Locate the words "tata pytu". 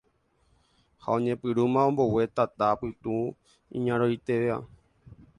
2.35-3.15